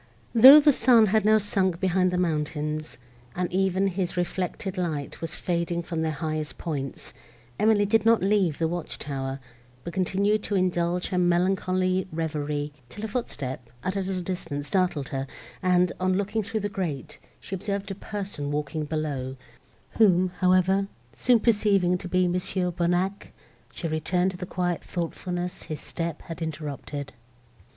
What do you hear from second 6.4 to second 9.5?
points, Emily did not leave the watch tower,